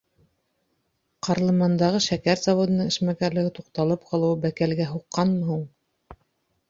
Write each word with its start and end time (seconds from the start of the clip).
Ҡарлымандағы 1.27 2.01
шәкәр 2.07 2.41
заводының 2.45 2.89
эшмәкәрлеге 2.93 3.53
туҡталып 3.61 4.09
ҡалыуы 4.13 4.41
бәкәлгә 4.47 4.89
һуҡҡанмы 4.95 5.51
һуң? 5.53 5.63